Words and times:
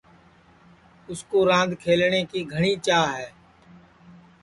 اُس 1.09 1.19
کُو 1.29 1.39
راند 1.49 1.71
کھلٹؔے 1.81 2.21
کی 2.31 2.41
گھٹؔی 2.53 2.73
چاھ 2.85 3.09
ہے 3.17 3.27